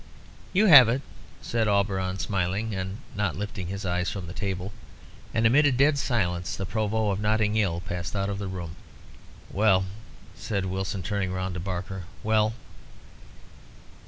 [0.51, 1.03] "You have it,"
[1.43, 4.73] said Auberon, smiling, but not lifting his eyes from the table.
[5.31, 8.77] And amid a dead silence the Provost of Notting Hill passed out of the room.
[9.51, 9.85] "Well?"
[10.35, 12.55] said Wilson, turning round to Barker "well?"